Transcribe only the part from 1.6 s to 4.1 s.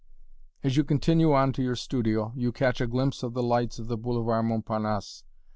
your studio, you catch a glimpse of the lights of the